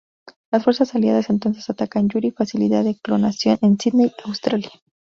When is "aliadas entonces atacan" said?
0.95-2.09